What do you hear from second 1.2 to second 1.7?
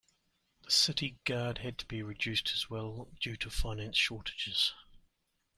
guard